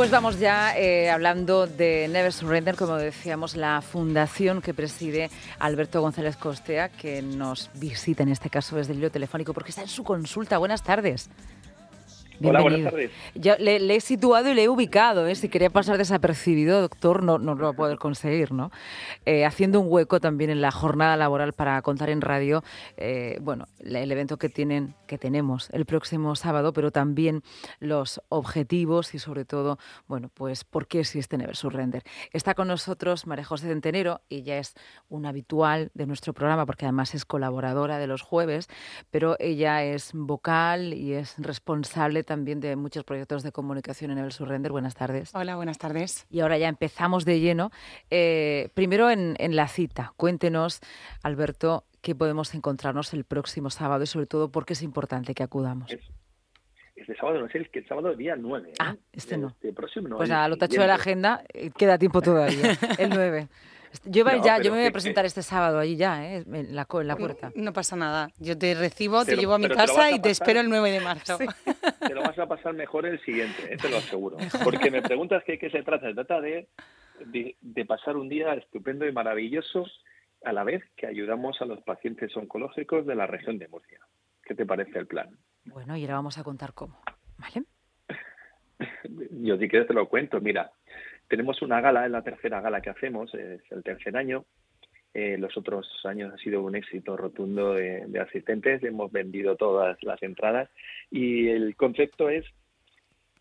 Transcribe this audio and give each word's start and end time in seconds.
Pues 0.00 0.10
vamos 0.10 0.38
ya 0.38 0.78
eh, 0.78 1.10
hablando 1.10 1.66
de 1.66 2.08
Never 2.08 2.32
Surrender, 2.32 2.74
como 2.74 2.96
decíamos, 2.96 3.54
la 3.54 3.82
fundación 3.82 4.62
que 4.62 4.72
preside 4.72 5.28
Alberto 5.58 6.00
González 6.00 6.38
Costea, 6.38 6.88
que 6.88 7.20
nos 7.20 7.68
visita 7.74 8.22
en 8.22 8.30
este 8.30 8.48
caso 8.48 8.76
desde 8.76 8.94
el 8.94 9.00
hilo 9.00 9.10
telefónico 9.10 9.52
porque 9.52 9.68
está 9.68 9.82
en 9.82 9.88
su 9.88 10.02
consulta. 10.02 10.56
Buenas 10.56 10.82
tardes. 10.82 11.28
Hola, 12.42 12.62
buenas 12.62 12.84
tardes. 12.84 13.10
Yo 13.34 13.56
le, 13.58 13.94
he 13.94 14.00
situado 14.00 14.50
y 14.50 14.54
le 14.54 14.64
he 14.64 14.68
ubicado. 14.68 15.26
¿eh? 15.26 15.34
Si 15.34 15.48
quería 15.48 15.70
pasar 15.70 15.98
desapercibido, 15.98 16.80
doctor, 16.80 17.22
no, 17.22 17.38
no 17.38 17.54
lo 17.54 17.64
va 17.64 17.70
a 17.70 17.74
poder 17.74 17.98
conseguir. 17.98 18.52
¿no? 18.52 18.70
Eh, 19.26 19.44
haciendo 19.44 19.80
un 19.80 19.86
hueco 19.88 20.20
también 20.20 20.50
en 20.50 20.60
la 20.60 20.70
jornada 20.70 21.16
laboral 21.16 21.52
para 21.52 21.80
contar 21.82 22.10
en 22.10 22.20
radio 22.20 22.62
eh, 22.96 23.38
bueno, 23.40 23.66
el 23.78 24.10
evento 24.10 24.38
que, 24.38 24.48
tienen, 24.48 24.94
que 25.06 25.18
tenemos 25.18 25.68
el 25.70 25.84
próximo 25.86 26.36
sábado, 26.36 26.72
pero 26.72 26.90
también 26.90 27.42
los 27.78 28.20
objetivos 28.28 29.14
y 29.14 29.18
sobre 29.18 29.44
todo, 29.44 29.78
bueno, 30.06 30.30
pues 30.32 30.64
por 30.64 30.86
qué 30.86 31.00
existe 31.00 31.36
Never 31.36 31.56
Surrender. 31.56 32.02
Está 32.32 32.54
con 32.54 32.68
nosotros 32.68 33.26
María 33.26 33.44
José 33.44 33.68
Centenero, 33.68 34.20
ella 34.30 34.58
es 34.58 34.74
una 35.08 35.30
habitual 35.30 35.90
de 35.94 36.06
nuestro 36.06 36.32
programa 36.32 36.66
porque 36.66 36.84
además 36.84 37.14
es 37.14 37.24
colaboradora 37.24 37.98
de 37.98 38.06
los 38.06 38.22
jueves, 38.22 38.68
pero 39.10 39.36
ella 39.38 39.84
es 39.84 40.10
vocal 40.14 40.94
y 40.94 41.14
es 41.14 41.34
responsable 41.38 42.22
también 42.30 42.60
de 42.60 42.76
muchos 42.76 43.02
proyectos 43.02 43.42
de 43.42 43.50
comunicación 43.50 44.12
en 44.12 44.18
el 44.18 44.30
Surrender. 44.30 44.70
Buenas 44.70 44.94
tardes. 44.94 45.34
Hola, 45.34 45.56
buenas 45.56 45.78
tardes. 45.78 46.28
Y 46.30 46.38
ahora 46.38 46.58
ya 46.58 46.68
empezamos 46.68 47.24
de 47.24 47.40
lleno. 47.40 47.72
Eh, 48.08 48.68
primero 48.74 49.10
en, 49.10 49.34
la 49.56 49.66
cita. 49.66 50.12
Cuéntenos, 50.16 50.78
Alberto, 51.24 51.82
qué 52.00 52.14
podemos 52.14 52.54
encontrarnos 52.54 53.12
el 53.14 53.24
próximo 53.24 53.68
sábado 53.68 54.04
y 54.04 54.06
sobre 54.06 54.26
todo 54.26 54.48
por 54.52 54.64
qué 54.64 54.74
es 54.74 54.82
importante 54.82 55.34
que 55.34 55.42
acudamos. 55.42 55.90
Este 56.94 57.16
sábado 57.16 57.40
no 57.40 57.46
es 57.46 57.54
el, 57.56 57.68
el 57.72 57.88
sábado 57.88 58.14
día 58.14 58.36
9. 58.36 58.68
¿eh? 58.68 58.74
Ah, 58.78 58.94
este 59.10 59.36
no. 59.36 59.48
Este 59.48 59.72
próximo 59.72 60.06
no. 60.06 60.16
Pues 60.18 60.28
nada, 60.28 60.46
lo 60.46 60.56
tacho 60.56 60.80
de 60.80 60.86
la 60.86 60.94
agenda, 60.94 61.42
eh, 61.52 61.72
queda 61.76 61.98
tiempo 61.98 62.22
todavía, 62.22 62.78
el 62.96 63.10
9. 63.10 63.48
Yo, 64.04 64.24
ya, 64.42 64.60
yo 64.60 64.70
me 64.70 64.78
voy 64.78 64.86
a 64.86 64.92
presentar 64.92 65.24
este 65.24 65.42
sábado 65.42 65.78
allí 65.78 65.96
ya, 65.96 66.24
¿eh? 66.24 66.44
en, 66.46 66.74
la, 66.74 66.86
en 66.90 67.06
la 67.06 67.16
puerta. 67.16 67.50
No, 67.56 67.72
pasa 67.72 67.96
nada. 67.96 68.28
Yo 68.38 68.56
te 68.56 68.74
recibo, 68.74 69.24
te, 69.24 69.36
llevo 69.36 69.54
a 69.54 69.58
mi 69.58 69.68
casa 69.68 70.10
y 70.12 70.20
te 70.20 70.30
espero 70.30 70.60
el 70.60 70.68
9 70.68 70.90
de 70.92 71.00
marzo. 71.00 71.38
Te 71.38 72.14
lo 72.14 72.22
vas 72.22 72.38
a 72.38 72.46
pasar 72.46 72.72
mejor 72.74 73.06
el 73.06 73.20
siguiente, 73.24 73.76
te 73.76 73.88
lo 73.88 73.98
aseguro. 73.98 74.36
Porque 74.64 74.90
me 74.90 75.02
preguntas 75.02 75.42
qué, 75.44 75.58
qué 75.58 75.70
se 75.70 75.82
trata. 75.82 76.08
Se 76.08 76.14
trata 76.14 76.40
de, 76.40 76.68
de, 77.26 77.84
pasar 77.84 78.16
un 78.16 78.28
día 78.28 78.54
estupendo 78.54 79.06
y 79.06 79.12
maravilloso 79.12 79.84
a 80.44 80.52
la 80.52 80.64
vez 80.64 80.82
que 80.96 81.06
ayudamos 81.06 81.60
a 81.60 81.64
los 81.64 81.82
pacientes 81.82 82.34
oncológicos 82.36 83.06
de 83.06 83.14
la 83.14 83.26
región 83.26 83.58
de 83.58 83.68
Murcia. 83.68 84.00
¿Qué 84.44 84.54
te 84.54 84.66
parece 84.66 84.98
el 84.98 85.06
plan? 85.06 85.36
Bueno, 85.64 85.96
y 85.96 86.02
ahora 86.02 86.14
vamos 86.14 86.38
a 86.38 86.44
contar 86.44 86.72
cómo. 86.74 87.00
¿Vale? 87.38 87.64
Yo 89.30 89.56
sí 89.58 89.68
que 89.68 89.82
te 89.82 89.94
lo 89.94 90.08
cuento. 90.08 90.40
Mira, 90.40 90.72
tenemos 91.30 91.62
una 91.62 91.80
gala, 91.80 92.04
es 92.04 92.10
la 92.10 92.22
tercera 92.22 92.60
gala 92.60 92.82
que 92.82 92.90
hacemos, 92.90 93.32
es 93.34 93.62
el 93.70 93.84
tercer 93.84 94.16
año. 94.16 94.44
Eh, 95.14 95.38
los 95.38 95.56
otros 95.56 95.88
años 96.04 96.34
ha 96.34 96.38
sido 96.38 96.62
un 96.62 96.74
éxito 96.74 97.16
rotundo 97.16 97.74
de, 97.74 98.20
asistentes, 98.20 98.82
hemos 98.82 99.10
vendido 99.12 99.56
todas 99.56 99.96
las 100.02 100.22
entradas 100.22 100.68
y 101.10 101.48
el 101.48 101.76
concepto 101.76 102.28
es 102.28 102.44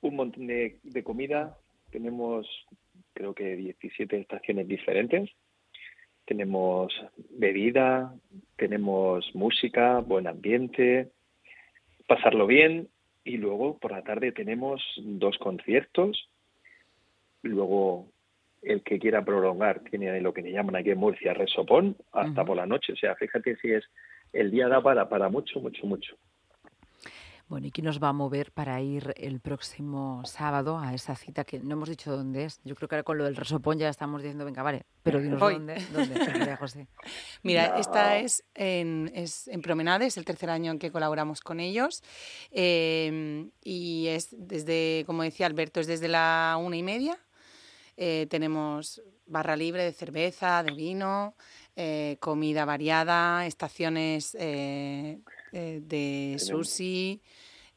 un 0.02 0.16
montón 0.16 0.46
de, 0.48 1.04
comida. 1.04 1.58
Tenemos 1.92 2.48
creo 3.14 3.34
que 3.34 3.56
17 3.56 4.20
estaciones 4.20 4.68
diferentes. 4.68 5.30
Tenemos 6.26 6.94
bebida, 7.32 8.14
tenemos 8.56 9.34
música, 9.34 10.00
buen 10.00 10.28
ambiente, 10.28 11.10
pasarlo 12.08 12.46
bien 12.46 12.88
y 13.24 13.38
luego 13.38 13.80
por 13.80 13.92
la 13.92 14.04
tarde 14.04 14.32
tenemos 14.32 14.84
dos 14.98 15.40
conciertos 15.40 16.30
Luego, 17.44 18.08
el 18.62 18.84
que 18.84 19.00
quiera 19.00 19.24
prolongar 19.24 19.82
tiene 19.82 20.20
lo 20.22 20.34
que 20.34 20.42
le 20.42 20.52
llaman 20.52 20.76
aquí 20.76 20.92
en 20.92 20.98
Murcia 20.98 21.34
resopón 21.34 21.96
hasta 22.12 22.44
por 22.46 22.58
la 22.58 22.66
noche. 22.66 22.94
O 22.94 22.96
sea, 22.96 23.16
fíjate 23.16 23.56
si 23.58 23.72
es 23.72 23.86
el 24.34 24.52
día 24.52 24.68
da 24.68 24.82
para, 24.82 25.08
para 25.10 25.30
mucho, 25.30 25.60
mucho, 25.60 25.86
mucho. 25.86 26.16
Bueno, 27.48 27.66
¿y 27.66 27.72
quién 27.72 27.86
nos 27.86 28.02
va 28.02 28.10
a 28.10 28.14
mover 28.14 28.52
para 28.52 28.80
ir 28.80 29.12
el 29.18 29.40
próximo 29.40 30.22
sábado 30.24 30.78
a 30.78 30.94
esa 30.94 31.16
cita 31.16 31.44
que 31.46 31.60
no 31.60 31.74
hemos 31.74 31.90
dicho 31.90 32.16
dónde 32.16 32.46
es? 32.46 32.62
Yo 32.64 32.76
creo 32.76 32.88
que 32.88 32.94
ahora 32.94 33.04
con 33.04 33.18
lo 33.18 33.24
del 33.24 33.36
resopón 33.36 33.80
ya 33.80 33.90
estamos 33.90 34.22
diciendo, 34.22 34.46
venga, 34.46 34.62
vale, 34.62 34.86
pero 35.02 35.20
dinos 35.22 35.40
dónde, 35.40 35.84
dónde, 35.92 36.56
José. 36.58 36.88
Mira, 37.42 37.80
esta 37.80 38.20
es 38.20 38.44
en, 38.54 39.12
es 39.16 39.48
en 39.48 39.64
Promenade, 39.64 40.06
es 40.06 40.18
el 40.18 40.26
tercer 40.26 40.52
año 40.52 40.72
en 40.72 40.78
que 40.78 40.92
colaboramos 40.92 41.42
con 41.42 41.60
ellos 41.60 42.04
eh, 42.52 43.50
y 43.64 44.08
es 44.10 44.28
desde, 44.38 45.04
como 45.08 45.24
decía 45.24 45.48
Alberto, 45.48 45.80
es 45.80 45.88
desde 45.88 46.08
la 46.08 46.56
una 46.62 46.78
y 46.78 46.84
media 46.84 47.18
eh, 48.02 48.28
tenemos 48.30 49.04
barra 49.26 49.58
libre 49.58 49.84
de 49.84 49.92
cerveza, 49.92 50.64
de 50.64 50.74
vino, 50.74 51.36
eh, 51.76 52.16
comida 52.22 52.64
variada, 52.64 53.46
estaciones 53.46 54.38
eh, 54.40 55.20
de 55.52 56.36
sushi. 56.40 57.20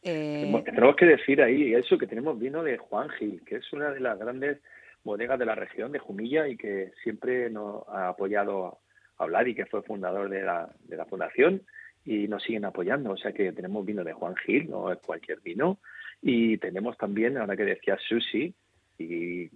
Tenemos 0.00 0.94
que 0.94 1.06
decir 1.06 1.42
ahí 1.42 1.74
eso, 1.74 1.98
que 1.98 2.06
tenemos 2.06 2.38
vino 2.38 2.62
de 2.62 2.78
Juan 2.78 3.08
Gil, 3.10 3.42
que 3.44 3.56
es 3.56 3.72
una 3.72 3.90
de 3.90 3.98
las 3.98 4.16
grandes 4.16 4.58
bodegas 5.02 5.40
de 5.40 5.46
la 5.46 5.56
región 5.56 5.90
de 5.90 5.98
Jumilla 5.98 6.46
y 6.46 6.56
que 6.56 6.92
siempre 7.02 7.50
nos 7.50 7.82
ha 7.88 8.10
apoyado 8.10 8.78
a 9.18 9.24
hablar 9.24 9.48
y 9.48 9.56
que 9.56 9.66
fue 9.66 9.82
fundador 9.82 10.28
de 10.28 10.42
la, 10.42 10.70
de 10.84 10.96
la 10.96 11.06
fundación 11.06 11.62
y 12.04 12.28
nos 12.28 12.44
siguen 12.44 12.64
apoyando. 12.64 13.10
O 13.10 13.16
sea 13.16 13.32
que 13.32 13.50
tenemos 13.50 13.84
vino 13.84 14.04
de 14.04 14.12
Juan 14.12 14.36
Gil, 14.36 14.70
no 14.70 14.92
es 14.92 15.00
cualquier 15.00 15.40
vino. 15.40 15.80
Y 16.20 16.58
tenemos 16.58 16.96
también, 16.96 17.38
ahora 17.38 17.56
que 17.56 17.64
decía 17.64 17.98
sushi, 18.08 18.54
y 18.98 19.50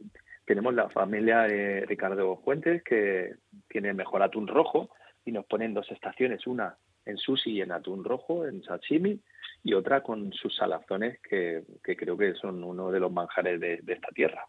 tenemos 0.47 0.75
la 0.75 0.89
familia 0.89 1.43
de 1.43 1.85
Ricardo 1.87 2.37
Fuentes, 2.45 2.83
que 2.83 3.35
tiene 3.69 3.93
mejor 3.93 4.23
atún 4.23 4.47
rojo, 4.47 4.91
y 5.25 5.33
nos 5.33 5.45
ponen 5.47 5.75
dos 5.75 5.91
estaciones, 5.91 6.47
una 6.47 6.77
en 7.05 7.17
sushi 7.19 7.53
y 7.53 7.61
en 7.63 7.73
atún 7.73 8.05
rojo, 8.05 8.47
en 8.47 8.63
sashimi, 8.63 9.21
y 9.63 9.75
otra 9.75 10.03
con 10.03 10.33
sus 10.33 10.55
salazones, 10.55 11.19
que, 11.29 11.65
creo 11.83 12.17
que 12.17 12.35
son 12.35 12.63
uno 12.63 12.91
de 12.93 13.01
los 13.01 13.11
manjares 13.11 13.61
de, 13.61 13.83
esta 13.87 14.09
tierra. 14.15 14.47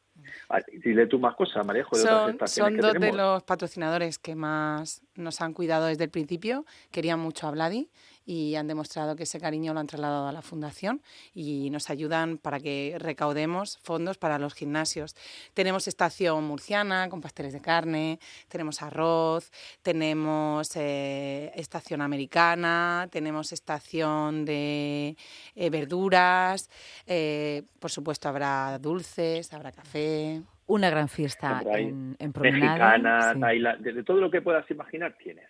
Ah, 0.49 0.59
dile 0.83 1.07
tú 1.07 1.17
más 1.19 1.35
cosas, 1.35 1.65
Marejo, 1.65 1.95
de 1.95 2.03
son, 2.03 2.35
otras 2.35 2.51
Son 2.51 2.77
dos 2.77 2.93
de 2.93 3.13
los 3.13 3.43
patrocinadores 3.43 4.19
que 4.19 4.35
más 4.35 5.01
nos 5.15 5.41
han 5.41 5.53
cuidado 5.53 5.87
desde 5.87 6.03
el 6.03 6.11
principio. 6.11 6.65
Querían 6.91 7.19
mucho 7.19 7.47
a 7.47 7.51
Vladi 7.51 7.89
y 8.27 8.55
han 8.55 8.67
demostrado 8.67 9.15
que 9.15 9.23
ese 9.23 9.39
cariño 9.39 9.73
lo 9.73 9.79
han 9.79 9.87
trasladado 9.87 10.27
a 10.27 10.33
la 10.33 10.41
fundación 10.41 11.01
y 11.33 11.69
nos 11.69 11.89
ayudan 11.89 12.37
para 12.37 12.59
que 12.59 12.97
recaudemos 12.99 13.79
fondos 13.81 14.17
para 14.17 14.37
los 14.37 14.53
gimnasios. 14.53 15.15
Tenemos 15.53 15.87
estación 15.87 16.43
murciana 16.43 17.07
con 17.07 17.21
pasteles 17.21 17.53
de 17.53 17.61
carne, 17.61 18.19
tenemos 18.49 18.81
arroz, 18.81 19.49
tenemos 19.81 20.75
eh, 20.75 21.51
estación 21.55 22.01
americana, 22.01 23.07
tenemos 23.09 23.53
estación 23.53 24.43
de 24.43 25.15
eh, 25.55 25.69
verduras, 25.69 26.69
eh, 27.07 27.63
por 27.79 27.91
supuesto 27.91 28.27
habrá 28.27 28.77
dulces, 28.77 29.53
habrá 29.53 29.71
café 29.71 30.41
una 30.67 30.89
gran 30.89 31.07
fiesta 31.07 31.61
en, 31.63 32.17
en 32.19 32.33
Mexicana, 32.41 33.33
de 33.79 34.03
todo 34.03 34.17
lo 34.17 34.29
que 34.29 34.41
puedas 34.41 34.69
imaginar 34.69 35.15
tienes. 35.17 35.47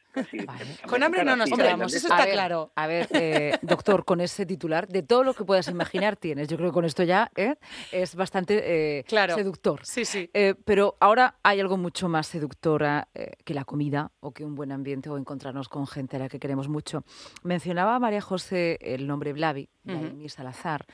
Con 0.88 1.04
hambre 1.04 1.24
no 1.24 1.36
nos 1.36 1.50
quedamos, 1.50 1.94
eso 1.94 2.08
está 2.08 2.30
claro. 2.30 2.72
A 2.76 2.88
ver, 2.88 3.08
eh, 3.12 3.58
doctor, 3.62 4.06
con 4.06 4.22
ese 4.22 4.46
titular, 4.46 4.88
de 4.88 5.04
todo 5.04 5.24
lo 5.24 5.34
que 5.34 5.44
puedas 5.44 5.68
imaginar 5.68 6.16
tienes. 6.16 6.48
Yo 6.48 6.58
creo 6.58 6.70
que 6.70 6.74
con 6.74 6.86
esto 6.86 7.04
ya 7.04 7.32
¿eh? 7.36 7.56
es 7.92 8.16
bastante 8.16 9.00
eh, 9.00 9.06
seductor. 9.08 9.82
Sí, 9.84 10.06
sí. 10.06 10.30
pero 10.66 10.98
ahora 11.00 11.36
hay 11.44 11.60
algo 11.60 11.78
mucho 11.78 12.10
más 12.10 12.28
seductora 12.28 13.08
que 13.44 13.54
la 13.54 13.66
comida 13.66 14.12
o 14.20 14.32
que 14.32 14.46
un 14.46 14.56
buen 14.56 14.72
ambiente 14.72 15.10
o 15.10 15.18
encontrarnos 15.18 15.70
con 15.70 15.88
gente 15.88 16.18
a 16.18 16.20
la 16.20 16.30
que 16.30 16.40
queremos 16.40 16.68
mucho. 16.68 17.04
Mencionaba 17.44 18.00
María 18.00 18.22
José 18.22 18.78
el 18.82 19.08
nombre 19.08 19.34
Blavi, 19.34 19.70
uh 19.86 20.28
Salazar. 20.30 20.86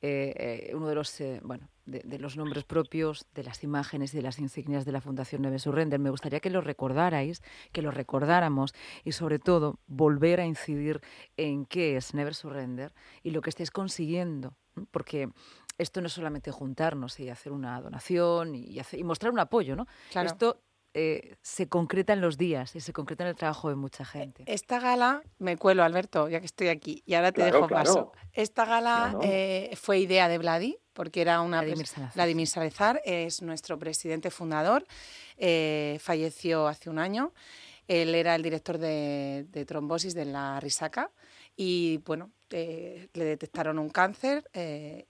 Eh, 0.00 0.70
uno 0.74 0.86
de 0.88 0.94
los, 0.94 1.20
eh, 1.20 1.40
bueno, 1.42 1.68
de, 1.84 2.18
los 2.18 2.36
nombres 2.36 2.62
propios, 2.64 3.26
de 3.34 3.42
las 3.42 3.64
imágenes 3.64 4.14
y 4.14 4.18
de 4.18 4.22
las 4.22 4.38
insignias 4.38 4.84
de 4.84 4.92
la 4.92 5.00
Fundación 5.00 5.42
Neves 5.42 5.62
Surrender. 5.62 5.98
Me 5.98 6.10
gustaría 6.10 6.38
que 6.38 6.50
lo 6.50 6.60
recordarais, 6.60 7.42
que 7.72 7.82
lo 7.82 7.90
recordáramos 7.90 8.67
y 9.04 9.12
sobre 9.12 9.38
todo 9.38 9.78
volver 9.86 10.40
a 10.40 10.46
incidir 10.46 11.00
en 11.36 11.64
qué 11.66 11.96
es 11.96 12.14
Never 12.14 12.34
Surrender 12.34 12.92
y 13.22 13.30
lo 13.30 13.40
que 13.40 13.50
estáis 13.50 13.70
consiguiendo, 13.70 14.54
porque 14.90 15.28
esto 15.78 16.00
no 16.00 16.08
es 16.08 16.12
solamente 16.12 16.50
juntarnos 16.50 17.20
y 17.20 17.28
hacer 17.28 17.52
una 17.52 17.80
donación 17.80 18.54
y, 18.54 18.78
y 18.92 19.04
mostrar 19.04 19.32
un 19.32 19.38
apoyo, 19.38 19.76
¿no? 19.76 19.86
Esto 20.14 20.60
eh, 20.94 21.36
se 21.42 21.68
concreta 21.68 22.12
en 22.12 22.20
los 22.20 22.38
días 22.38 22.74
y 22.74 22.80
se 22.80 22.92
concreta 22.92 23.22
en 23.22 23.28
el 23.28 23.36
trabajo 23.36 23.68
de 23.68 23.76
mucha 23.76 24.04
gente. 24.04 24.42
Esta 24.46 24.80
gala, 24.80 25.22
me 25.38 25.56
cuelo 25.56 25.84
Alberto, 25.84 26.28
ya 26.28 26.40
que 26.40 26.46
estoy 26.46 26.68
aquí, 26.68 27.02
y 27.06 27.14
ahora 27.14 27.30
te 27.30 27.44
dejo 27.44 27.68
paso. 27.68 28.12
Esta 28.32 28.64
gala 28.64 29.16
eh, 29.22 29.76
fue 29.76 29.98
idea 30.00 30.28
de 30.28 30.38
Vladi, 30.38 30.78
porque 30.94 31.20
era 31.20 31.40
una... 31.42 31.60
Vladimir 31.60 31.86
Salazar. 31.86 32.14
Vladimir 32.14 32.46
Salazar 32.48 33.02
es 33.04 33.42
nuestro 33.42 33.78
presidente 33.78 34.30
fundador, 34.30 34.86
eh, 35.36 35.98
falleció 36.00 36.66
hace 36.66 36.90
un 36.90 36.98
año. 36.98 37.32
Él 37.88 38.14
era 38.14 38.34
el 38.34 38.42
director 38.42 38.78
de, 38.78 39.64
trombosis 39.66 40.14
de 40.14 40.26
la 40.26 40.60
Risaca 40.60 41.10
y, 41.56 41.96
bueno, 41.98 42.30
le 42.50 43.08
detectaron 43.12 43.78
un 43.78 43.88
cáncer 43.88 44.48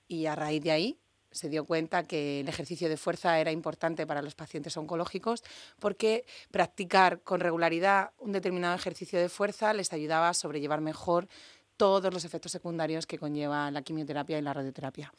y 0.07 0.27
a 0.27 0.35
raíz 0.35 0.63
de 0.63 0.71
ahí 0.71 1.01
se 1.31 1.49
dio 1.49 1.65
cuenta 1.65 2.05
que 2.05 2.41
el 2.41 2.49
ejercicio 2.49 2.89
de 2.89 2.97
fuerza 2.97 3.39
era 3.39 3.53
importante 3.53 4.07
para 4.07 4.23
los 4.23 4.35
pacientes 4.35 4.77
oncológicos 4.77 5.43
porque 5.79 6.25
practicar 6.51 7.21
con 7.23 7.41
regularidad 7.41 8.13
un 8.19 8.33
determinado 8.33 8.75
ejercicio 8.75 9.21
de 9.21 9.29
fuerza 9.29 9.75
les 9.75 9.93
ayudaba 9.93 10.31
a 10.31 10.35
sobrellevar 10.35 10.81
mejor 10.81 11.29
todos 11.77 12.13
los 12.13 12.25
efectos 12.25 12.53
secundarios 12.53 13.07
que 13.07 13.19
conlleva 13.19 13.71
la 13.71 13.83
quimioterapia 13.83 14.39
y 14.39 14.43
la 14.43 14.53
radioterapia. 14.53 15.13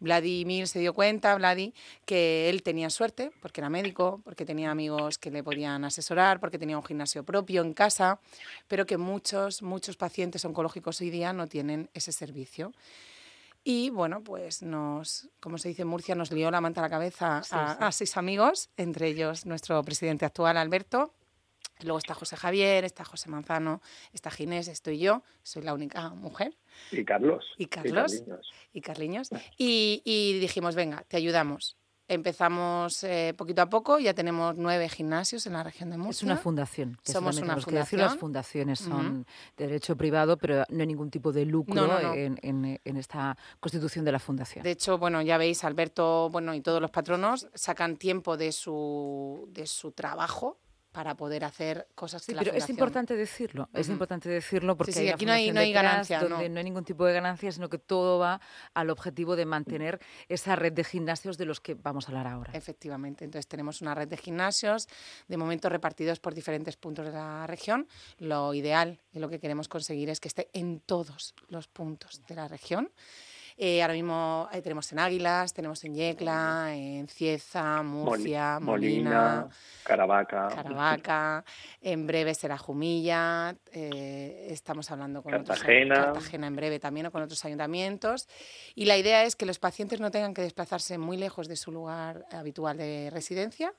Vladimir 0.00 0.68
se 0.68 0.78
dio 0.78 0.94
cuenta, 0.94 1.34
Vladi, 1.34 1.74
que 2.04 2.48
él 2.48 2.62
tenía 2.62 2.90
suerte, 2.90 3.30
porque 3.40 3.60
era 3.60 3.70
médico, 3.70 4.20
porque 4.24 4.44
tenía 4.44 4.70
amigos 4.70 5.18
que 5.18 5.30
le 5.30 5.42
podían 5.42 5.84
asesorar, 5.84 6.40
porque 6.40 6.58
tenía 6.58 6.76
un 6.76 6.84
gimnasio 6.84 7.24
propio 7.24 7.62
en 7.62 7.72
casa, 7.74 8.20
pero 8.68 8.86
que 8.86 8.96
muchos, 8.96 9.62
muchos 9.62 9.96
pacientes 9.96 10.44
oncológicos 10.44 11.00
hoy 11.00 11.10
día 11.10 11.32
no 11.32 11.46
tienen 11.46 11.90
ese 11.94 12.12
servicio. 12.12 12.72
Y 13.68 13.90
bueno, 13.90 14.22
pues 14.22 14.62
nos, 14.62 15.28
como 15.40 15.58
se 15.58 15.68
dice 15.68 15.82
en 15.82 15.88
Murcia, 15.88 16.14
nos 16.14 16.30
lió 16.30 16.52
la 16.52 16.60
manta 16.60 16.80
a 16.80 16.84
la 16.84 16.88
cabeza 16.88 17.42
a, 17.50 17.90
seis 17.90 18.16
amigos, 18.16 18.70
entre 18.76 19.08
ellos 19.08 19.44
nuestro 19.44 19.82
presidente 19.82 20.24
actual, 20.24 20.56
Alberto. 20.56 21.12
Luego 21.82 21.98
está 21.98 22.14
José 22.14 22.36
Javier, 22.36 22.84
está 22.84 23.04
José 23.04 23.28
Manzano, 23.28 23.82
está 24.12 24.30
Ginés, 24.30 24.68
estoy 24.68 24.98
yo, 24.98 25.22
soy 25.42 25.62
la 25.62 25.74
única 25.74 26.10
mujer. 26.10 26.56
Y 26.90 27.04
Carlos. 27.04 27.44
Y 27.58 27.66
Carlos. 27.66 28.24
Y 28.72 28.80
Carliños. 28.80 29.30
Y, 29.58 30.02
y 30.04 30.38
dijimos, 30.38 30.74
venga, 30.74 31.04
te 31.08 31.16
ayudamos. 31.16 31.76
Empezamos 32.08 33.02
eh, 33.02 33.34
poquito 33.36 33.62
a 33.62 33.68
poco, 33.68 33.98
ya 33.98 34.14
tenemos 34.14 34.56
nueve 34.56 34.88
gimnasios 34.88 35.44
en 35.46 35.54
la 35.54 35.64
región 35.64 35.90
de 35.90 35.98
Murcia. 35.98 36.20
Es 36.20 36.22
una 36.22 36.36
fundación. 36.36 36.96
Somos 37.02 37.38
una 37.38 37.56
fundación. 37.56 37.80
Decir, 37.80 37.98
las 37.98 38.16
fundaciones 38.16 38.78
son 38.78 39.26
de 39.56 39.66
derecho 39.66 39.96
privado, 39.96 40.36
pero 40.36 40.64
no 40.68 40.80
hay 40.80 40.86
ningún 40.86 41.10
tipo 41.10 41.32
de 41.32 41.44
lucro 41.44 42.14
En, 42.14 42.38
en, 42.42 42.96
esta 42.96 43.36
constitución 43.58 44.04
de 44.04 44.12
la 44.12 44.20
fundación. 44.20 44.62
De 44.62 44.70
hecho, 44.70 44.98
bueno, 44.98 45.20
ya 45.20 45.36
veis, 45.36 45.64
Alberto 45.64 46.30
bueno, 46.30 46.54
y 46.54 46.60
todos 46.60 46.80
los 46.80 46.92
patronos 46.92 47.48
sacan 47.54 47.96
tiempo 47.96 48.36
de 48.36 48.52
su, 48.52 49.48
de 49.50 49.66
su 49.66 49.90
trabajo 49.90 50.60
para 50.96 51.14
poder 51.14 51.44
hacer 51.44 51.88
cosas 51.94 52.24
que 52.24 52.32
sí, 52.32 52.38
pero 52.38 52.56
es 52.56 52.70
importante 52.70 53.14
decirlo, 53.14 53.68
es 53.74 53.90
importante 53.90 54.30
decirlo 54.30 54.78
porque 54.78 54.98
hay 54.98 55.10
aquí 55.10 55.26
no 55.26 55.32
hay, 55.32 55.52
no 55.52 55.60
hay 55.60 55.70
ganancia, 55.70 56.20
donde 56.20 56.48
no. 56.48 56.56
hay 56.56 56.64
ningún 56.64 56.86
tipo 56.86 57.04
de 57.04 57.12
ganancia, 57.12 57.52
sino 57.52 57.68
que 57.68 57.76
todo 57.76 58.18
va 58.18 58.40
al 58.72 58.88
objetivo 58.88 59.36
de 59.36 59.44
mantener 59.44 60.00
esa 60.30 60.56
red 60.56 60.72
de 60.72 60.84
gimnasios 60.84 61.36
de 61.36 61.44
los 61.44 61.60
que 61.60 61.74
vamos 61.74 62.06
a 62.06 62.12
hablar 62.12 62.26
ahora. 62.28 62.50
Efectivamente, 62.54 63.26
entonces 63.26 63.46
tenemos 63.46 63.82
una 63.82 63.94
red 63.94 64.08
de 64.08 64.16
gimnasios, 64.16 64.88
de 65.28 65.36
momento 65.36 65.68
repartidos 65.68 66.18
por 66.18 66.32
diferentes 66.32 66.78
puntos 66.78 67.04
de 67.04 67.12
la 67.12 67.46
región. 67.46 67.86
Lo 68.16 68.54
ideal 68.54 68.98
y 69.12 69.18
lo 69.18 69.28
que 69.28 69.38
queremos 69.38 69.68
conseguir 69.68 70.08
es 70.08 70.18
que 70.18 70.28
esté 70.28 70.48
en 70.54 70.80
todos 70.80 71.34
los 71.50 71.68
puntos 71.68 72.22
de 72.26 72.36
la 72.36 72.48
región. 72.48 72.90
Eh, 73.58 73.80
ahora 73.80 73.94
mismo 73.94 74.50
eh, 74.52 74.60
tenemos 74.60 74.92
en 74.92 74.98
Águilas, 74.98 75.54
tenemos 75.54 75.82
en 75.84 75.94
Yecla, 75.94 76.74
en 76.74 77.08
Cieza, 77.08 77.82
Murcia, 77.82 78.58
Molina, 78.60 79.48
Caravaca. 79.82 80.48
Caravaca, 80.54 81.42
en 81.80 82.06
breve 82.06 82.34
será 82.34 82.58
Jumilla, 82.58 83.56
eh, 83.72 84.48
estamos 84.50 84.90
hablando 84.90 85.22
con 85.22 85.32
Cartagena. 85.32 85.94
otros 85.94 86.14
Cartagena 86.16 86.46
en 86.48 86.56
breve 86.56 86.78
también 86.78 87.06
o 87.06 87.10
con 87.10 87.22
otros 87.22 87.42
ayuntamientos. 87.46 88.28
Y 88.74 88.84
la 88.84 88.98
idea 88.98 89.24
es 89.24 89.36
que 89.36 89.46
los 89.46 89.58
pacientes 89.58 90.00
no 90.00 90.10
tengan 90.10 90.34
que 90.34 90.42
desplazarse 90.42 90.98
muy 90.98 91.16
lejos 91.16 91.48
de 91.48 91.56
su 91.56 91.72
lugar 91.72 92.26
habitual 92.32 92.76
de 92.76 93.08
residencia, 93.10 93.72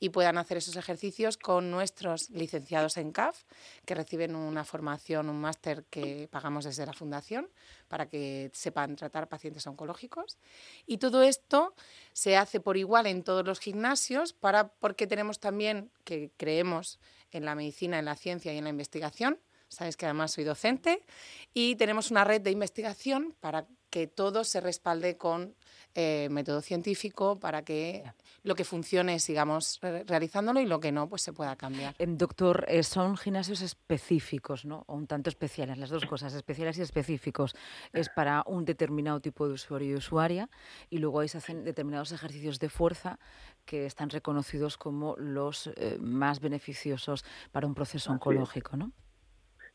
y 0.00 0.10
puedan 0.10 0.38
hacer 0.38 0.58
esos 0.58 0.76
ejercicios 0.76 1.36
con 1.36 1.70
nuestros 1.70 2.30
licenciados 2.30 2.96
en 2.96 3.12
CAF, 3.12 3.44
que 3.84 3.94
reciben 3.94 4.36
una 4.36 4.64
formación, 4.64 5.28
un 5.28 5.40
máster 5.40 5.84
que 5.90 6.28
pagamos 6.30 6.64
desde 6.64 6.86
la 6.86 6.92
Fundación 6.92 7.48
para 7.88 8.08
que 8.08 8.50
sepan 8.54 8.96
tratar 8.96 9.28
pacientes 9.28 9.66
oncológicos. 9.66 10.38
Y 10.86 10.98
todo 10.98 11.22
esto 11.22 11.74
se 12.12 12.36
hace 12.36 12.60
por 12.60 12.76
igual 12.76 13.06
en 13.06 13.22
todos 13.22 13.44
los 13.44 13.60
gimnasios 13.60 14.32
para, 14.32 14.68
porque 14.68 15.06
tenemos 15.06 15.40
también 15.40 15.90
que 16.04 16.30
creemos 16.36 17.00
en 17.30 17.44
la 17.44 17.54
medicina, 17.54 17.98
en 17.98 18.04
la 18.04 18.16
ciencia 18.16 18.52
y 18.52 18.58
en 18.58 18.64
la 18.64 18.70
investigación. 18.70 19.40
Sabes 19.68 19.96
que 19.96 20.06
además 20.06 20.32
soy 20.32 20.44
docente 20.44 21.04
y 21.52 21.76
tenemos 21.76 22.10
una 22.10 22.24
red 22.24 22.40
de 22.40 22.50
investigación 22.50 23.34
para 23.40 23.66
que 23.90 24.06
todo 24.06 24.44
se 24.44 24.60
respalde 24.60 25.18
con 25.18 25.54
eh, 26.00 26.28
método 26.30 26.60
científico 26.60 27.40
para 27.40 27.62
que 27.62 28.04
lo 28.44 28.54
que 28.54 28.62
funcione 28.62 29.18
sigamos 29.18 29.80
realizándolo 29.82 30.60
y 30.60 30.66
lo 30.66 30.78
que 30.78 30.92
no, 30.92 31.08
pues 31.08 31.22
se 31.22 31.32
pueda 31.32 31.56
cambiar. 31.56 31.96
Em, 31.98 32.16
doctor, 32.16 32.64
eh, 32.68 32.84
son 32.84 33.16
gimnasios 33.16 33.62
específicos, 33.62 34.64
¿no? 34.64 34.84
O 34.86 34.94
un 34.94 35.08
tanto 35.08 35.28
especiales, 35.28 35.76
las 35.76 35.90
dos 35.90 36.06
cosas, 36.06 36.34
especiales 36.34 36.78
y 36.78 36.82
específicos. 36.82 37.56
Es 37.92 38.10
para 38.10 38.44
un 38.46 38.64
determinado 38.64 39.18
tipo 39.18 39.48
de 39.48 39.54
usuario 39.54 39.90
y 39.90 39.94
usuaria 39.96 40.48
y 40.88 40.98
luego 40.98 41.18
ahí 41.18 41.26
se 41.26 41.38
hacen 41.38 41.64
determinados 41.64 42.12
ejercicios 42.12 42.60
de 42.60 42.68
fuerza 42.68 43.18
que 43.64 43.84
están 43.84 44.10
reconocidos 44.10 44.76
como 44.76 45.16
los 45.16 45.66
eh, 45.74 45.98
más 46.00 46.38
beneficiosos 46.38 47.24
para 47.50 47.66
un 47.66 47.74
proceso 47.74 48.12
oncológico, 48.12 48.76
¿no? 48.76 48.92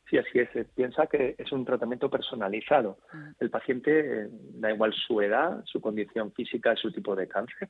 Sí, 0.10 0.18
así 0.18 0.40
es. 0.40 0.50
Piensa 0.76 1.08
que 1.08 1.36
es 1.38 1.52
un 1.52 1.66
tratamiento 1.66 2.10
personalizado. 2.10 2.98
Mm. 3.14 3.30
El 3.40 3.50
paciente, 3.50 4.00
eh, 4.00 4.28
da 4.32 4.72
igual 4.72 4.94
su 4.94 5.22
edad, 5.22 5.64
su 5.66 5.80
condición 5.82 6.32
física, 6.34 6.76
su 6.76 6.92
tipo 6.92 7.16
de 7.16 7.28
cáncer, 7.28 7.70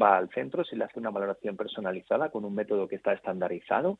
va 0.00 0.16
al 0.16 0.30
centro, 0.30 0.64
se 0.64 0.76
le 0.76 0.84
hace 0.84 0.98
una 0.98 1.10
valoración 1.10 1.56
personalizada 1.56 2.30
con 2.30 2.44
un 2.44 2.54
método 2.54 2.88
que 2.88 2.96
está 2.96 3.12
estandarizado 3.12 3.98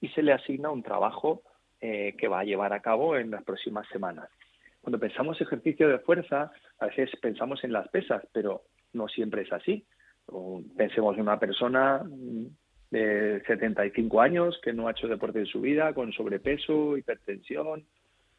y 0.00 0.08
se 0.08 0.22
le 0.22 0.32
asigna 0.32 0.70
un 0.70 0.82
trabajo 0.82 1.42
eh, 1.80 2.14
que 2.16 2.28
va 2.28 2.40
a 2.40 2.44
llevar 2.44 2.72
a 2.72 2.80
cabo 2.80 3.16
en 3.16 3.30
las 3.30 3.42
próximas 3.42 3.86
semanas. 3.88 4.28
Cuando 4.80 4.98
pensamos 4.98 5.40
ejercicio 5.40 5.88
de 5.88 5.98
fuerza, 5.98 6.50
a 6.78 6.86
veces 6.86 7.10
pensamos 7.20 7.62
en 7.62 7.72
las 7.72 7.88
pesas, 7.88 8.22
pero 8.32 8.62
no 8.92 9.08
siempre 9.08 9.42
es 9.42 9.52
así. 9.52 9.86
Pensemos 10.76 11.16
en 11.16 11.22
una 11.22 11.38
persona 11.38 12.02
de 12.92 13.42
75 13.46 14.20
años 14.20 14.60
que 14.62 14.74
no 14.74 14.86
ha 14.86 14.90
hecho 14.90 15.08
deporte 15.08 15.38
en 15.38 15.46
su 15.46 15.62
vida, 15.62 15.94
con 15.94 16.12
sobrepeso, 16.12 16.98
hipertensión, 16.98 17.86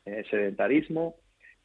eh, 0.06 0.24
sedentarismo 0.30 1.16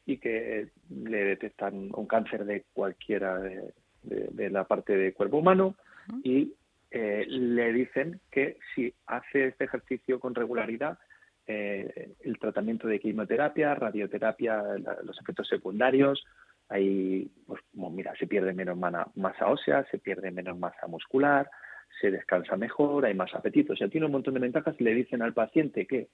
y 0.07 0.17
que 0.17 0.69
le 0.89 1.23
detectan 1.23 1.91
un 1.93 2.07
cáncer 2.07 2.45
de 2.45 2.65
cualquiera 2.73 3.39
de, 3.39 4.49
la 4.49 4.63
parte 4.63 4.97
del 4.97 5.13
cuerpo 5.13 5.37
humano. 5.37 5.75
Y 6.23 6.55
eh, 6.89 7.25
le 7.29 7.71
dicen 7.73 8.19
que 8.31 8.57
si 8.73 8.91
hace 9.05 9.49
este 9.49 9.65
ejercicio 9.65 10.19
con 10.19 10.33
regularidad, 10.33 10.97
eh, 11.45 12.13
el 12.21 12.39
tratamiento 12.39 12.87
de 12.87 12.99
quimioterapia, 12.99 13.75
radioterapia, 13.75 14.63
los 15.03 15.19
efectos 15.21 15.47
secundarios, 15.47 16.25
ahí, 16.69 17.29
pues, 17.45 17.61
mira, 17.73 18.15
se 18.17 18.25
pierde 18.25 18.53
menos 18.53 18.79
masa 18.79 19.45
ósea, 19.45 19.85
se 19.91 19.99
pierde 19.99 20.31
menos 20.31 20.57
masa 20.57 20.87
muscular, 20.87 21.51
se 21.99 22.11
descansa 22.11 22.55
mejor, 22.55 23.05
hay 23.05 23.13
más 23.13 23.33
apetito. 23.33 23.73
O 23.73 23.75
sea, 23.75 23.89
tiene 23.89 24.05
un 24.05 24.11
montón 24.11 24.33
de 24.33 24.39
ventajas. 24.39 24.79
Le 24.79 24.93
dicen 24.93 25.21
al 25.21 25.33
paciente 25.33 25.85
que, 25.85 26.09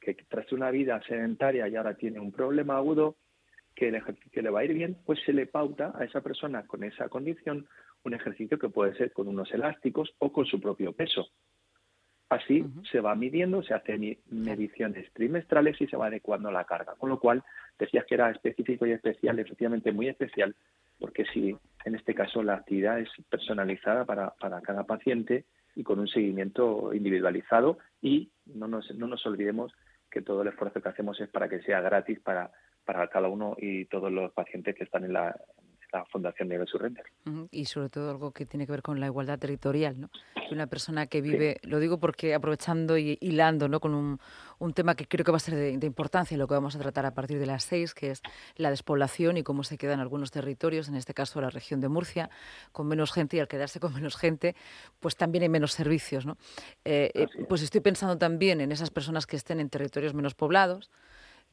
que 0.00 0.14
tras 0.28 0.50
una 0.52 0.70
vida 0.70 1.00
sedentaria 1.06 1.68
y 1.68 1.76
ahora 1.76 1.94
tiene 1.94 2.20
un 2.20 2.32
problema 2.32 2.76
agudo, 2.76 3.16
que 3.74 3.88
el 3.88 3.94
ejercicio 3.94 4.42
le 4.42 4.50
va 4.50 4.60
a 4.60 4.64
ir 4.64 4.74
bien, 4.74 4.98
pues 5.06 5.20
se 5.24 5.32
le 5.32 5.46
pauta 5.46 5.92
a 5.94 6.04
esa 6.04 6.20
persona 6.20 6.66
con 6.66 6.84
esa 6.84 7.08
condición 7.08 7.66
un 8.04 8.14
ejercicio 8.14 8.58
que 8.58 8.68
puede 8.68 8.94
ser 8.96 9.12
con 9.12 9.28
unos 9.28 9.52
elásticos 9.52 10.14
o 10.18 10.32
con 10.32 10.44
su 10.44 10.60
propio 10.60 10.92
peso. 10.92 11.28
Así 12.28 12.64
se 12.90 13.00
va 13.00 13.14
midiendo, 13.14 13.62
se 13.62 13.74
hacen 13.74 14.18
mediciones 14.30 15.12
trimestrales 15.12 15.80
y 15.80 15.86
se 15.86 15.96
va 15.96 16.06
adecuando 16.06 16.50
la 16.50 16.64
carga. 16.64 16.94
Con 16.96 17.10
lo 17.10 17.20
cual, 17.20 17.44
decías 17.78 18.06
que 18.06 18.14
era 18.14 18.30
específico 18.30 18.86
y 18.86 18.92
especial, 18.92 19.38
efectivamente 19.38 19.92
muy 19.92 20.08
especial, 20.08 20.56
porque 20.98 21.24
si 21.26 21.56
en 21.84 21.94
este 21.94 22.14
caso 22.14 22.42
la 22.42 22.54
actividad 22.54 22.98
es 22.98 23.08
personalizada 23.28 24.04
para, 24.04 24.30
para 24.40 24.60
cada 24.60 24.84
paciente 24.84 25.44
y 25.74 25.82
con 25.82 25.98
un 25.98 26.08
seguimiento 26.08 26.92
individualizado. 26.94 27.78
Y 28.00 28.30
no 28.46 28.68
nos, 28.68 28.94
no 28.96 29.06
nos 29.06 29.24
olvidemos 29.26 29.72
que 30.10 30.22
todo 30.22 30.42
el 30.42 30.48
esfuerzo 30.48 30.80
que 30.80 30.88
hacemos 30.88 31.20
es 31.20 31.28
para 31.28 31.48
que 31.48 31.62
sea 31.62 31.80
gratis 31.80 32.20
para, 32.20 32.50
para 32.84 33.08
cada 33.08 33.28
uno 33.28 33.56
y 33.58 33.86
todos 33.86 34.12
los 34.12 34.32
pacientes 34.32 34.74
que 34.74 34.84
están 34.84 35.04
en 35.04 35.14
la, 35.14 35.36
la 35.92 36.04
Fundación 36.06 36.48
de 36.48 36.66
Surrender. 36.66 37.04
Y 37.50 37.66
sobre 37.66 37.88
todo 37.88 38.10
algo 38.10 38.32
que 38.32 38.46
tiene 38.46 38.66
que 38.66 38.72
ver 38.72 38.82
con 38.82 38.98
la 38.98 39.06
igualdad 39.06 39.38
territorial, 39.38 40.00
¿no? 40.00 40.10
una 40.50 40.66
persona 40.66 41.06
que 41.06 41.20
vive, 41.20 41.58
lo 41.62 41.80
digo 41.80 41.98
porque 41.98 42.34
aprovechando 42.34 42.98
y 42.98 43.18
hilando 43.20 43.68
¿no? 43.68 43.80
con 43.80 43.94
un, 43.94 44.20
un 44.58 44.72
tema 44.74 44.94
que 44.94 45.06
creo 45.06 45.24
que 45.24 45.30
va 45.30 45.38
a 45.38 45.40
ser 45.40 45.54
de, 45.54 45.76
de, 45.78 45.86
importancia, 45.86 46.36
lo 46.36 46.46
que 46.46 46.54
vamos 46.54 46.76
a 46.76 46.78
tratar 46.78 47.06
a 47.06 47.14
partir 47.14 47.38
de 47.38 47.46
las 47.46 47.64
seis, 47.64 47.94
que 47.94 48.10
es 48.10 48.22
la 48.56 48.70
despoblación 48.70 49.36
y 49.36 49.42
cómo 49.42 49.64
se 49.64 49.78
quedan 49.78 50.00
algunos 50.00 50.30
territorios, 50.30 50.88
en 50.88 50.94
este 50.94 51.14
caso 51.14 51.40
la 51.40 51.50
región 51.50 51.80
de 51.80 51.88
Murcia, 51.88 52.30
con 52.72 52.86
menos 52.86 53.12
gente 53.12 53.36
y 53.36 53.40
al 53.40 53.48
quedarse 53.48 53.80
con 53.80 53.94
menos 53.94 54.16
gente, 54.16 54.54
pues 55.00 55.16
también 55.16 55.42
hay 55.42 55.48
menos 55.48 55.72
servicios. 55.72 56.26
¿no? 56.26 56.36
Eh, 56.84 57.10
eh, 57.14 57.26
pues 57.48 57.62
estoy 57.62 57.80
pensando 57.80 58.18
también 58.18 58.60
en 58.60 58.72
esas 58.72 58.90
personas 58.90 59.26
que 59.26 59.36
estén 59.36 59.60
en 59.60 59.70
territorios 59.70 60.14
menos 60.14 60.34
poblados, 60.34 60.90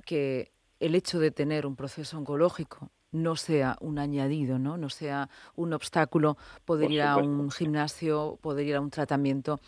que 0.05 0.51
el 0.79 0.95
hecho 0.95 1.19
de 1.19 1.31
tener 1.31 1.65
un 1.65 1.75
proceso 1.75 2.17
oncológico 2.17 2.89
no 3.11 3.35
sea 3.35 3.77
un 3.81 3.99
añadido, 3.99 4.59
¿no? 4.59 4.77
No 4.77 4.89
sea 4.89 5.29
un 5.55 5.73
obstáculo 5.73 6.37
poder 6.65 6.91
ir 6.91 7.01
a 7.01 7.17
un 7.17 7.51
gimnasio, 7.51 8.37
poder 8.41 8.67
ir 8.67 8.75
a 8.75 8.81
un 8.81 8.89
tratamiento 8.89 9.59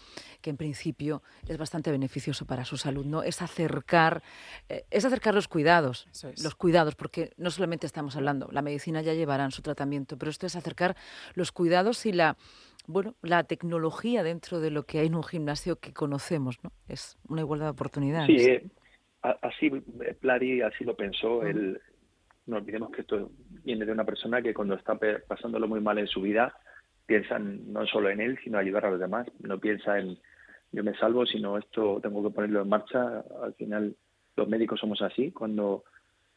que 0.41 0.49
en 0.49 0.57
principio 0.57 1.23
es 1.47 1.57
bastante 1.57 1.91
beneficioso 1.91 2.45
para 2.45 2.65
su 2.65 2.77
salud, 2.77 3.05
¿no? 3.05 3.23
Es 3.23 3.41
acercar, 3.41 4.21
eh, 4.69 4.85
es 4.91 5.05
acercar 5.05 5.33
los 5.33 5.47
cuidados, 5.47 6.07
los 6.43 6.55
cuidados, 6.55 6.95
porque 6.95 7.31
no 7.37 7.49
solamente 7.51 7.85
estamos 7.85 8.15
hablando, 8.15 8.47
la 8.51 8.61
medicina 8.61 9.01
ya 9.01 9.13
llevará 9.13 9.45
en 9.45 9.51
su 9.51 9.61
tratamiento, 9.61 10.17
pero 10.17 10.29
esto 10.29 10.45
es 10.45 10.55
acercar 10.55 10.95
los 11.33 11.51
cuidados 11.51 12.05
y 12.05 12.13
la 12.13 12.37
bueno, 12.87 13.15
la 13.21 13.43
tecnología 13.43 14.23
dentro 14.23 14.59
de 14.59 14.71
lo 14.71 14.83
que 14.83 14.99
hay 14.99 15.07
en 15.07 15.15
un 15.15 15.23
gimnasio 15.23 15.77
que 15.77 15.93
conocemos, 15.93 16.57
¿no? 16.63 16.71
Es 16.87 17.17
una 17.29 17.41
igualdad 17.41 17.67
de 17.67 17.71
oportunidades. 17.71 18.41
Sí, 18.41 18.49
eh, 18.49 18.63
así 19.21 19.69
Plari 20.19 20.61
así 20.61 20.83
lo 20.83 20.95
pensó. 20.95 21.43
Él, 21.43 21.79
no 22.51 22.57
olvidemos 22.57 22.91
que 22.91 23.01
esto 23.01 23.31
viene 23.63 23.85
de 23.85 23.93
una 23.93 24.03
persona 24.03 24.41
que 24.41 24.53
cuando 24.53 24.75
está 24.75 24.99
pasándolo 25.27 25.67
muy 25.67 25.79
mal 25.79 25.97
en 25.97 26.07
su 26.07 26.21
vida 26.21 26.53
piensa 27.05 27.39
no 27.39 27.85
solo 27.87 28.09
en 28.09 28.19
él, 28.19 28.37
sino 28.43 28.57
ayudar 28.57 28.85
a 28.85 28.91
los 28.91 28.99
demás. 28.99 29.27
No 29.39 29.57
piensa 29.59 29.97
en 29.97 30.17
yo 30.73 30.83
me 30.83 30.93
salvo, 30.95 31.25
sino 31.25 31.57
esto 31.57 31.99
tengo 32.01 32.23
que 32.23 32.33
ponerlo 32.33 32.61
en 32.61 32.69
marcha. 32.69 33.23
Al 33.41 33.53
final 33.55 33.95
los 34.35 34.47
médicos 34.47 34.79
somos 34.79 35.01
así. 35.01 35.31
Cuando 35.31 35.83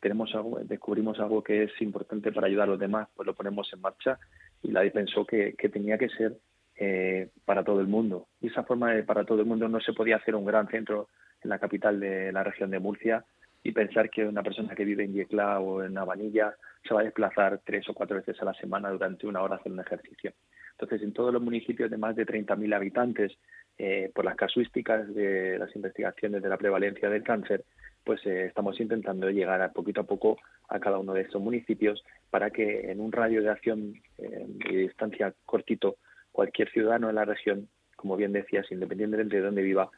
tenemos 0.01 0.35
algo, 0.35 0.59
descubrimos 0.63 1.19
algo 1.19 1.43
que 1.43 1.65
es 1.65 1.83
importante 1.83 2.33
para 2.33 2.47
ayudar 2.47 2.69
a 2.69 2.73
los 2.73 2.81
demás, 2.81 3.09
pues 3.15 3.27
lo 3.27 3.35
ponemos 3.35 3.73
en 3.73 3.81
marcha 3.81 4.19
y 4.63 4.69
nadie 4.69 4.91
pensó 4.91 5.25
que, 5.25 5.55
tenía 5.73 5.99
que 5.99 6.09
ser 6.11 6.37
eh, 6.77 7.31
para 7.45 7.65
todo 7.65 7.81
el 7.81 7.87
mundo. 7.89 8.29
Y 8.41 8.49
esa 8.49 8.65
forma 8.65 8.93
de 8.93 9.03
para 9.03 9.25
todo 9.25 9.41
el 9.41 9.47
mundo 9.47 9.69
no 9.69 9.81
se 9.81 9.93
podía 9.93 10.17
hacer 10.17 10.35
un 10.35 10.45
gran 10.45 10.69
centro 10.69 11.09
en 11.43 11.51
la 11.51 11.59
capital 11.59 11.99
de 11.99 12.33
la 12.33 12.45
región 12.45 12.71
de 12.71 12.81
Murcia 12.81 13.25
y 13.65 13.73
pensar 13.73 14.11
que 14.11 14.25
una 14.25 14.43
persona 14.43 14.75
que 14.75 14.85
vive 14.85 15.05
en 15.05 15.15
Yecla 15.15 15.59
o 15.59 15.83
en 15.83 15.95
Navanilla 15.95 16.55
se 16.87 16.93
va 16.93 17.01
a 17.01 17.05
desplazar 17.05 17.63
tres 17.65 17.89
o 17.89 17.95
cuatro 17.95 18.17
veces 18.17 18.41
a 18.41 18.45
la 18.45 18.55
semana 18.55 18.91
durante 18.91 19.27
una 19.27 19.41
hora 19.41 19.57
a 19.57 19.59
hacer 19.59 19.73
un 19.73 19.81
ejercicio. 19.81 20.33
Entonces, 20.73 21.03
en 21.03 21.13
todos 21.13 21.33
los 21.33 21.43
municipios 21.43 21.91
de 21.91 21.97
más 21.97 22.15
de 22.15 22.27
30.000 22.27 22.75
habitantes, 22.75 23.33
eh, 23.79 24.13
por 24.15 24.25
las 24.25 24.37
casuísticas 24.37 25.13
de 25.15 25.59
las 25.59 25.75
investigaciones 25.75 26.43
de 26.43 26.49
la 26.49 26.59
prevalencia 26.59 27.09
del 27.09 27.23
cáncer, 27.23 27.65
pues 28.05 28.25
eh, 28.27 28.47
estamos 28.47 28.79
intentando 28.81 29.31
llegar 29.31 29.63
a 29.63 29.73
poquito 29.73 30.03
a 30.03 30.07
poco 30.07 30.37
a 30.69 30.79
cada 30.79 30.99
uno 30.99 31.15
de 31.15 31.23
estos 31.23 31.41
municipios 31.41 32.05
para 32.31 32.51
que 32.51 32.91
en 32.91 33.01
un 33.01 33.13
radio 33.13 33.43
de 33.43 33.51
acción 33.51 33.95
eh, 34.19 34.45
de 34.47 34.77
distancia 34.77 35.35
cortito 35.47 35.97
cualquier 36.33 36.71
ciudadano 36.71 37.09
en 37.09 37.15
la 37.15 37.25
región, 37.25 37.69
como 37.97 38.17
bien 38.17 38.33
decías, 38.33 38.71
independientemente 38.71 39.37
de 39.37 39.43
dónde 39.43 39.63
viva, 39.63 39.91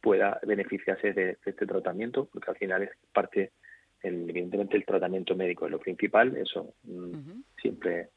pueda 0.00 0.38
beneficiarse 0.46 1.12
de, 1.12 1.38
este 1.44 1.66
tratamiento, 1.66 2.26
porque 2.26 2.50
al 2.50 2.56
final 2.56 2.82
es 2.82 2.90
parte, 3.12 3.52
evidentemente, 4.02 4.76
el 4.76 4.84
tratamiento 4.84 5.34
médico 5.34 5.66
es 5.66 5.72
lo 5.72 5.78
principal, 5.78 6.36
eso 6.36 6.74
mm, 6.84 7.40
siempre 7.60 8.08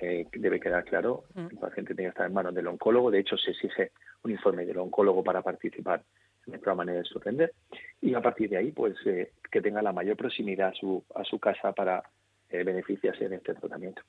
eh, 0.00 0.26
debe 0.32 0.60
quedar 0.60 0.84
claro. 0.84 1.24
El 1.34 1.58
paciente 1.58 1.94
tiene 1.94 2.10
que 2.10 2.14
estar 2.14 2.26
en 2.26 2.34
manos 2.34 2.54
del 2.54 2.68
oncólogo, 2.68 3.10
de 3.10 3.20
hecho 3.20 3.36
se 3.36 3.50
exige 3.50 3.92
un 4.22 4.30
informe 4.30 4.64
del 4.64 4.78
oncólogo 4.78 5.22
para 5.24 5.42
participar 5.42 6.02
de 6.46 6.56
otra 6.56 6.74
manera 6.74 6.98
de 6.98 7.04
sorprender 7.04 7.52
y 8.00 8.14
a 8.14 8.22
partir 8.22 8.48
de 8.48 8.56
ahí 8.56 8.72
pues 8.72 8.94
eh, 9.04 9.32
que 9.50 9.60
tenga 9.60 9.82
la 9.82 9.92
mayor 9.92 10.16
proximidad 10.16 10.68
a 10.68 10.74
su, 10.74 11.04
a 11.14 11.24
su 11.24 11.38
casa 11.38 11.72
para 11.72 12.02
eh, 12.48 12.64
beneficiarse 12.64 13.28
de 13.28 13.36
este 13.36 13.54
tratamiento. 13.54 14.02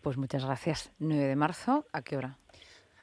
Pues 0.00 0.16
muchas 0.16 0.44
gracias. 0.44 0.92
9 0.98 1.24
de 1.24 1.36
marzo, 1.36 1.86
¿a 1.92 2.02
qué 2.02 2.16
hora? 2.16 2.38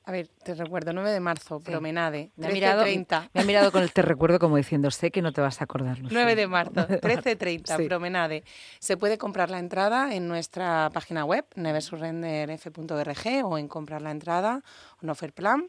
A 0.08 0.12
ver, 0.14 0.30
te 0.30 0.56
recuerdo, 0.56 0.94
9 0.94 1.12
de 1.12 1.20
marzo, 1.20 1.60
promenade, 1.60 2.32
me 2.38 2.48
ha, 2.48 2.50
mirado, 2.52 2.86
me 2.86 3.42
ha 3.42 3.44
mirado 3.44 3.74
con 3.74 3.84
el 3.84 3.92
te 3.92 4.02
recuerdo 4.02 4.40
como 4.40 4.56
diciendo, 4.56 4.90
sé 4.90 5.12
que 5.12 5.22
no 5.22 5.34
te 5.34 5.42
vas 5.42 5.60
a 5.60 5.66
acordar. 5.66 5.98
9 6.02 6.36
de 6.36 6.48
marzo, 6.48 6.88
13.30, 6.88 7.86
promenade. 7.90 8.46
Se 8.80 8.96
puede 8.96 9.18
comprar 9.18 9.50
la 9.50 9.60
entrada 9.60 10.16
en 10.16 10.30
nuestra 10.30 10.90
página 10.94 11.26
web, 11.26 11.44
nevesurrenderf.org 11.56 13.44
o 13.44 13.58
en 13.58 13.68
comprar 13.68 14.02
la 14.02 14.12
entrada, 14.12 14.64
un 15.02 15.10
offer 15.10 15.34
plan. 15.34 15.68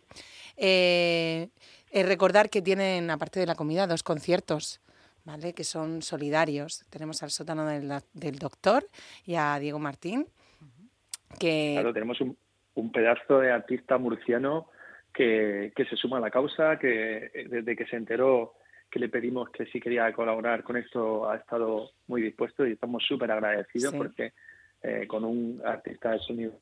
Eh, 0.57 1.49
eh, 1.91 2.03
recordar 2.05 2.49
que 2.49 2.63
tienen, 2.63 3.11
aparte 3.11 3.41
de 3.41 3.47
la 3.47 3.57
comida, 3.57 3.89
dos 3.89 4.05
conciertos. 4.05 4.81
¿Vale? 5.25 5.53
que 5.53 5.65
son 5.65 6.01
solidarios. 6.01 6.85
Tenemos 6.89 7.23
al 7.23 7.31
sótano 7.31 7.67
del, 7.67 8.39
doctor 8.39 8.89
y 9.27 9.35
a 9.35 9.59
Diego 9.59 9.79
Martín. 9.79 10.27
Que... 11.39 11.73
Claro, 11.75 11.93
tenemos 11.93 12.19
un, 12.23 12.39
un 12.79 12.93
pedazo 12.93 13.41
de 13.41 13.51
artista 13.51 13.99
murciano 13.99 14.71
que, 15.13 15.73
que, 15.75 15.85
se 15.87 15.97
suma 15.97 16.19
a 16.19 16.21
la 16.21 16.31
causa, 16.31 16.79
que 16.79 17.31
eh, 17.35 17.49
desde 17.49 17.77
que 17.77 17.87
se 17.87 17.97
enteró 17.97 18.55
que 18.91 18.99
le 18.99 19.09
pedimos 19.09 19.51
que 19.51 19.67
si 19.67 19.81
quería 19.81 20.13
colaborar 20.13 20.63
con 20.63 20.77
esto 20.77 21.29
ha 21.29 21.37
estado 21.37 21.91
muy 22.07 22.23
dispuesto 22.23 22.67
y 22.67 22.73
estamos 22.73 23.05
súper 23.05 23.31
agradecidos 23.31 23.95
porque 23.95 24.33
eh, 24.83 25.07
con 25.07 25.25
un 25.25 25.61
artista 25.65 26.13
de 26.13 26.19
sonido 26.21 26.59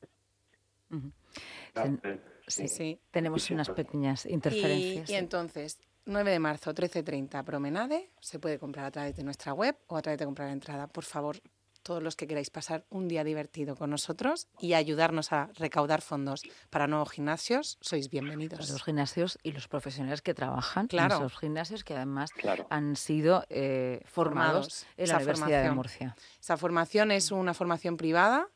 Sí, 2.47 2.67
sí. 2.67 2.99
Tenemos 3.11 3.49
unas 3.51 3.69
pequeñas 3.69 4.25
interferencias. 4.25 5.09
Y, 5.09 5.15
entonces, 5.15 5.79
9 6.05 6.31
de 6.31 6.39
marzo, 6.39 6.73
13.30, 6.73 7.43
Promenade. 7.43 8.09
Se 8.21 8.39
puede 8.39 8.57
comprar 8.57 8.85
a 8.85 8.91
través 8.91 9.15
de 9.17 9.23
nuestra 9.23 9.53
web 9.53 9.75
o 9.87 9.97
a 9.97 10.01
través 10.01 10.17
de 10.17 10.25
comprar 10.25 10.47
la 10.47 10.53
entrada. 10.53 10.87
Por 10.87 11.03
favor, 11.03 11.37
todos 11.87 12.03
los 12.03 12.17
que 12.17 12.27
queráis 12.27 12.49
pasar 12.49 12.83
un 12.89 13.07
día 13.07 13.23
divertido 13.23 13.77
con 13.77 13.89
nosotros 13.89 14.49
y 14.59 14.73
ayudarnos 14.73 15.31
a 15.31 15.49
recaudar 15.55 16.01
fondos 16.01 16.41
para 16.69 16.85
nuevos 16.85 17.11
gimnasios, 17.11 17.77
sois 17.79 18.09
bienvenidos. 18.09 18.69
Los 18.69 18.83
gimnasios 18.83 19.39
y 19.41 19.53
los 19.53 19.69
profesionales 19.69 20.21
que 20.21 20.33
trabajan 20.33 20.89
en 20.91 21.05
esos 21.05 21.37
gimnasios 21.37 21.85
que 21.85 21.95
además 21.95 22.31
han 22.69 22.97
sido 22.97 23.45
eh, 23.47 24.01
formados, 24.03 24.85
en 24.97 25.07
la 25.07 25.15
Universidad 25.15 25.63
de 25.63 25.71
Murcia. 25.71 26.15
Esa 26.41 26.57
formación 26.57 27.11
es 27.11 27.31
una 27.31 27.53
formación 27.53 27.95
privada 27.95 28.49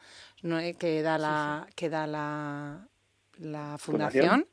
que 0.78 1.02
da 1.02 1.18
la, 1.18 1.68
que 1.74 1.90
da 1.90 2.08
la 2.08 2.90
la 3.42 3.78
fundación, 3.78 4.48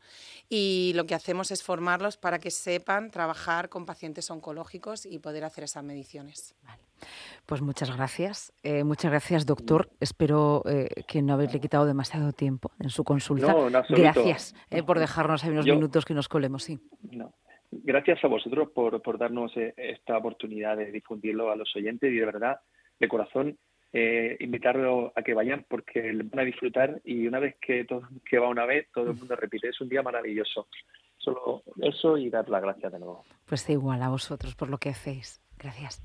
y 0.48 0.92
lo 0.94 1.04
que 1.04 1.14
hacemos 1.14 1.50
es 1.50 1.62
formarlos 1.62 2.16
para 2.16 2.38
que 2.38 2.50
sepan 2.50 3.10
trabajar 3.10 3.68
con 3.68 3.84
pacientes 3.84 4.30
oncológicos 4.30 5.04
y 5.04 5.18
poder 5.18 5.44
hacer 5.44 5.64
esas 5.64 5.84
mediciones. 5.84 6.54
Pues 7.46 7.62
muchas 7.62 7.94
gracias. 7.94 8.52
Eh, 8.62 8.82
muchas 8.84 9.10
gracias, 9.10 9.46
doctor. 9.46 9.90
Espero 10.00 10.62
eh, 10.66 10.88
que 11.06 11.22
no 11.22 11.34
haberle 11.34 11.60
quitado 11.60 11.86
demasiado 11.86 12.32
tiempo 12.32 12.72
en 12.80 12.90
su 12.90 13.04
consulta. 13.04 13.54
gracias 13.88 14.54
eh, 14.70 14.82
por 14.82 14.98
dejarnos 14.98 15.44
ahí 15.44 15.50
unos 15.50 15.66
minutos 15.66 16.04
que 16.04 16.14
nos 16.14 16.28
colemos. 16.28 16.64
Sí. 16.64 16.78
Gracias 17.70 18.24
a 18.24 18.28
vosotros 18.28 18.70
por, 18.74 19.02
por 19.02 19.18
darnos 19.18 19.52
esta 19.76 20.16
oportunidad 20.16 20.76
de 20.76 20.90
difundirlo 20.90 21.50
a 21.50 21.56
los 21.56 21.74
oyentes 21.76 22.10
y 22.10 22.16
de 22.16 22.24
verdad, 22.24 22.60
de 22.98 23.08
corazón, 23.08 23.58
eh, 23.92 24.36
invitarlo 24.40 25.12
a 25.16 25.22
que 25.22 25.34
vayan 25.34 25.64
porque 25.68 26.12
van 26.12 26.40
a 26.40 26.44
disfrutar 26.44 27.00
y 27.04 27.26
una 27.26 27.38
vez 27.38 27.56
que 27.60 27.84
todo 27.84 28.02
que 28.24 28.38
va 28.38 28.48
una 28.48 28.66
vez 28.66 28.88
todo 28.92 29.10
el 29.10 29.16
mundo 29.16 29.34
repite 29.36 29.68
es 29.68 29.80
un 29.80 29.88
día 29.88 30.02
maravilloso. 30.02 30.68
Solo 31.16 31.62
eso 31.80 32.16
y 32.16 32.30
dar 32.30 32.48
las 32.48 32.62
gracias 32.62 32.92
de 32.92 32.98
nuevo. 32.98 33.24
Pues 33.46 33.68
igual 33.70 34.02
a 34.02 34.08
vosotros 34.08 34.54
por 34.54 34.68
lo 34.68 34.78
que 34.78 34.90
hacéis. 34.90 35.42
Gracias 35.58 36.02